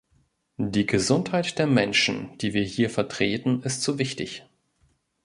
[0.57, 4.43] Die Gesundheit der Menschen, die wir hier vertreten, ist zu wichtig.